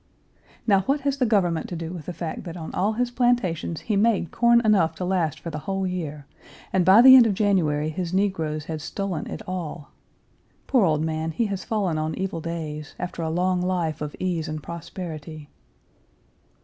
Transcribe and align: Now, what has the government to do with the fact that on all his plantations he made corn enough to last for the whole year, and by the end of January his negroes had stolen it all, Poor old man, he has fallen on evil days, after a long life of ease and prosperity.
Now, 0.65 0.79
what 0.87 1.01
has 1.01 1.17
the 1.19 1.27
government 1.27 1.69
to 1.69 1.75
do 1.75 1.93
with 1.93 2.07
the 2.07 2.11
fact 2.13 2.43
that 2.45 2.57
on 2.57 2.73
all 2.73 2.93
his 2.93 3.11
plantations 3.11 3.81
he 3.81 3.95
made 3.95 4.31
corn 4.31 4.59
enough 4.65 4.95
to 4.95 5.05
last 5.05 5.39
for 5.39 5.51
the 5.51 5.59
whole 5.69 5.85
year, 5.85 6.25
and 6.73 6.83
by 6.83 7.03
the 7.03 7.15
end 7.15 7.27
of 7.27 7.35
January 7.35 7.89
his 7.91 8.11
negroes 8.11 8.65
had 8.65 8.81
stolen 8.81 9.27
it 9.27 9.43
all, 9.47 9.91
Poor 10.65 10.85
old 10.85 11.03
man, 11.05 11.29
he 11.29 11.45
has 11.45 11.63
fallen 11.63 11.99
on 11.99 12.15
evil 12.15 12.41
days, 12.41 12.95
after 12.97 13.21
a 13.21 13.29
long 13.29 13.61
life 13.61 14.01
of 14.01 14.15
ease 14.19 14.47
and 14.47 14.63
prosperity. 14.63 15.49